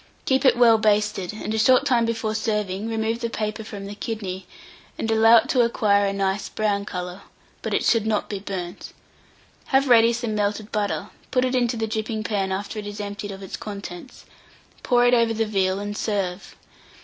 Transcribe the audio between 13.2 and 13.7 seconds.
of its